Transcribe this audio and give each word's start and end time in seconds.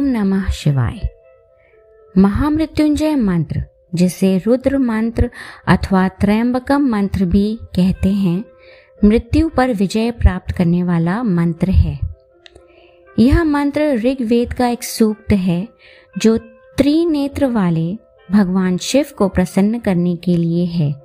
ओम 0.00 0.06
नमः 0.06 0.50
शिवाय। 0.50 1.08
महामृत्युंजय 2.18 3.14
मंत्र, 3.14 3.64
जिसे 3.94 4.38
रुद्र 4.38 4.78
मंत्र 4.78 5.30
अथवा 5.68 6.08
त्रयंबकम 6.08 6.82
मंत्र 6.86 7.24
भी 7.24 7.58
कहते 7.62 8.08
हैं, 8.08 8.44
मृत्यु 9.04 9.48
पर 9.48 9.72
विजय 9.72 10.10
प्राप्त 10.10 10.56
करने 10.56 10.82
वाला 10.82 11.22
मंत्र 11.22 11.70
है। 11.70 12.00
यह 13.18 13.44
मंत्र 13.44 13.94
ऋग्वेद 13.94 14.52
का 14.52 14.68
एक 14.68 14.82
सूक्त 14.82 15.32
है, 15.32 15.68
जो 16.18 16.38
त्रिनेत्र 16.76 17.46
वाले 17.46 17.98
भगवान 18.30 18.78
शिव 18.78 19.06
को 19.18 19.28
प्रसन्न 19.28 19.78
करने 19.78 20.16
के 20.16 20.36
लिए 20.36 20.64
है, 20.64 21.02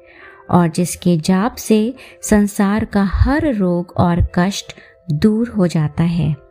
और 0.51 0.67
जिसके 0.67 1.17
जाप 1.17 1.55
से 1.55 1.93
संसार 2.21 2.85
का 2.85 3.03
हर 3.03 3.53
रोग 3.53 3.93
और 3.97 4.27
कष्ट 4.35 4.75
दूर 5.11 5.49
हो 5.49 5.67
जाता 5.67 6.03
है। 6.03 6.44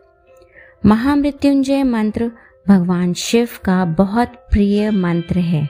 महामृत्युंजय 0.86 1.82
मंत्र 1.82 2.30
भगवान 2.68 3.12
शिव 3.12 3.48
का 3.64 3.84
बहुत 3.84 4.28
प्रिय 4.28 4.90
मंत्र 4.90 5.38
है। 5.38 5.68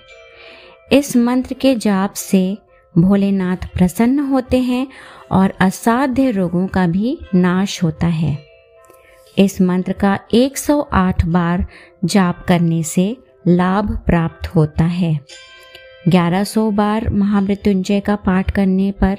इस 0.92 1.16
मंत्र 1.16 1.54
के 1.54 1.74
जाप 1.74 2.14
से 2.14 2.58
भोलेनाथ 2.98 3.56
प्रसन्न 3.56 4.18
होते 4.18 4.58
हैं 4.58 4.86
और 5.32 5.54
असाध्य 5.60 6.30
रोगों 6.30 6.66
का 6.66 6.86
भी 6.86 7.18
नाश 7.34 7.82
होता 7.82 8.06
है। 8.06 8.38
इस 9.38 9.60
मंत्र 9.60 9.92
का 9.92 10.18
108 10.32 11.24
बार 11.24 11.66
जाप 12.04 12.44
करने 12.48 12.82
से 12.82 13.16
लाभ 13.48 13.98
प्राप्त 14.06 14.46
होता 14.46 14.84
है। 14.84 15.20
1100 16.08 16.70
बार 16.70 17.08
महामृत्युंजय 17.08 18.00
का 18.00 18.16
पाठ 18.16 18.50
करने 18.50 18.90
पर 18.90 19.18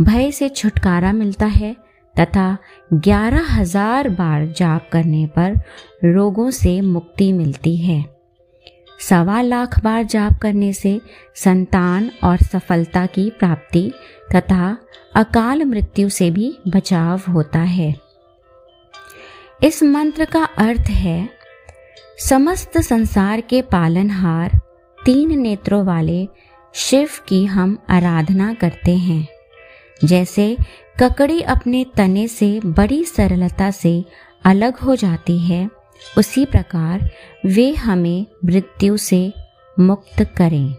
भय 0.00 0.30
से 0.30 0.48
छुटकारा 0.48 1.12
मिलता 1.12 1.46
है 1.46 1.76
तथा 2.16 2.56
ग्यारह 2.94 3.52
हज़ार 3.52 4.08
बार 4.08 4.46
जाप 4.48 4.88
करने 4.92 5.26
पर 5.38 5.60
रोगों 6.04 6.50
से 6.50 6.80
मुक्ति 6.80 7.32
मिलती 7.32 7.76
है। 7.76 8.04
सवा 9.00 9.40
लाख 9.42 9.78
बार 9.84 10.02
जाप 10.02 10.38
करने 10.38 10.72
से 10.72 11.00
संतान 11.34 12.10
और 12.24 12.36
सफलता 12.42 13.04
की 13.06 13.28
प्राप्ति 13.30 13.90
तथा 14.36 14.76
अकाल 15.14 15.64
मृत्यु 15.64 16.08
से 16.08 16.30
भी 16.30 16.54
बचाव 16.68 17.30
होता 17.32 17.58
है। 17.58 17.94
इस 19.60 19.82
मंत्र 19.82 20.24
का 20.24 20.44
अर्थ 20.44 20.90
है, 20.90 21.28
समस्त 22.18 22.78
संसार 22.80 23.40
के 23.40 23.62
पालनहार 23.62 24.58
तीन 24.98 25.38
नेत्रों 25.38 25.84
वाले 25.84 26.26
शिव 26.74 27.08
की 27.28 27.44
हम 27.44 27.76
आराधना 27.90 28.52
करते 28.54 28.96
हैं। 28.96 29.26
जैसे 30.00 30.56
ककड़ी 31.00 31.40
अपने 31.42 31.84
तने 31.96 32.26
से 32.28 32.60
बड़ी 32.64 33.04
सरलता 33.04 33.70
से 33.70 34.04
अलग 34.44 34.78
हो 34.78 34.96
जाती 34.96 35.38
है। 35.38 35.68
उसी 36.18 36.44
प्रकार 36.44 37.10
वे 37.46 37.70
हमें 37.74 38.26
मृत्यु 38.44 38.96
से 38.96 39.32
मुक्त 39.80 40.22
करें। 40.36 40.74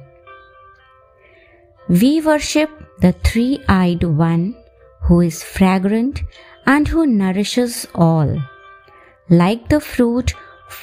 We 1.92 2.20
worship 2.20 2.78
the 3.02 3.14
three 3.26 3.60
eyed 3.70 4.04
one 4.04 4.54
who 5.02 5.22
is 5.22 5.44
fragrant 5.46 6.20
and 6.68 6.90
who 6.90 7.04
nourish 7.04 7.60
all 7.96 8.38
like 9.30 9.64
the 9.70 9.80
fruit 9.80 10.32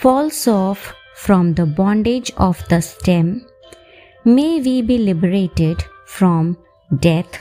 falls 0.02 0.48
off 0.48 0.92
from 1.24 1.52
the 1.54 1.60
bondage 1.60 2.32
of 2.38 2.62
the 2.70 2.80
stem 2.80 3.40
may 4.26 4.58
we 4.60 4.80
be 4.82 4.98
liberated 4.98 5.82
from 6.08 6.54
death 6.92 7.40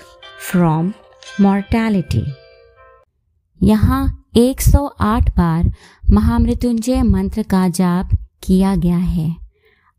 from 0.52 0.94
mortality. 1.42 2.24
यहाँ 3.64 4.26
108 4.38 5.30
बार 5.30 5.74
महामृत्युंजय 6.12 7.02
मंत्र 7.04 7.44
का 7.44 7.68
जाप 7.68 8.10
किया 8.44 8.76
गया 8.76 8.98
है। 8.98 9.36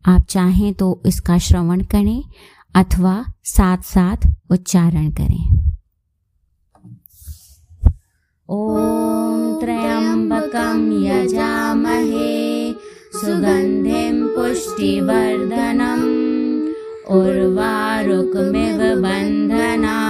आप 0.06 0.26
चाहें 0.28 0.74
तो 0.74 1.02
इसका 1.06 1.38
श्रवण 1.38 1.80
करें 1.80 2.24
अथवा 2.74 3.24
साथ 3.44 3.78
साथ 3.78 4.16
उच्चारण 4.50 5.10
करें। 5.10 5.70
ॐ 8.50 9.60
त्र्यम्बकं 9.60 10.92
यजामहे, 11.06 12.72
सुगन्धिं 13.14 14.28
पुष्टिवर्धनम्, 14.28 16.04
उर्वारुकमिव 17.10 18.78
बन्धनान् 18.78 20.09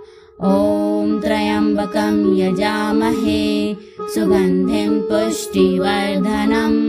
ॐ 0.49 1.09
त्र्यम्बकम् 1.23 2.21
यजामहे 2.37 3.41
सुगन्धिम् 4.13 5.03
पुष्टिवर्धनम्। 5.09 6.79